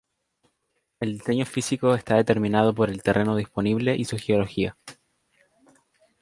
[0.99, 4.75] El diseño físico está determinado por el terreno disponible y su geología.